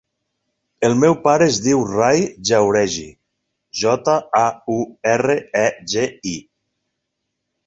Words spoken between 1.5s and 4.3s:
es diu Rai Jauregi: jota,